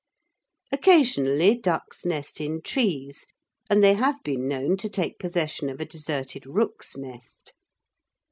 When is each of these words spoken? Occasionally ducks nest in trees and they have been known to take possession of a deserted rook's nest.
Occasionally 0.71 1.53
ducks 1.55 2.07
nest 2.07 2.41
in 2.41 2.63
trees 2.63 3.27
and 3.69 3.83
they 3.83 3.93
have 3.93 4.17
been 4.23 4.47
known 4.47 4.75
to 4.77 4.89
take 4.89 5.19
possession 5.19 5.69
of 5.69 5.79
a 5.79 5.85
deserted 5.85 6.47
rook's 6.47 6.97
nest. 6.97 7.53